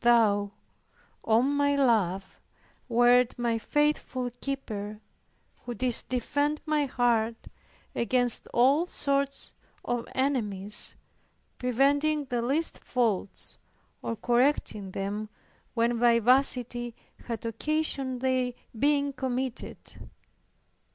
Thou, 0.00 0.52
O 1.24 1.40
my 1.40 1.74
Love, 1.74 2.38
wert 2.90 3.38
my 3.38 3.56
faithful 3.56 4.30
keeper, 4.42 5.00
who 5.64 5.72
didst 5.72 6.10
defend 6.10 6.60
my 6.66 6.84
heart 6.84 7.46
against 7.94 8.46
all 8.48 8.86
sorts 8.86 9.54
of 9.82 10.06
enemies, 10.14 10.94
preventing 11.56 12.26
the 12.26 12.42
least 12.42 12.84
faults, 12.84 13.56
or 14.02 14.14
correcting 14.14 14.90
them 14.90 15.30
when 15.72 15.98
vivacity 15.98 16.94
had 17.26 17.46
occasioned 17.46 18.20
their 18.20 18.52
being 18.78 19.14
committed. 19.14 19.78